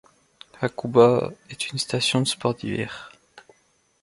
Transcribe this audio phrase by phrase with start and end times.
[0.59, 3.11] Hakuba est une station de sports d'hiver.